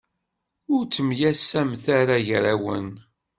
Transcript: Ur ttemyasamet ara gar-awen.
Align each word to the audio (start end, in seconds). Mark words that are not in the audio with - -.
Ur 0.73 0.81
ttemyasamet 0.85 1.85
ara 1.99 2.17
gar-awen. 2.27 2.89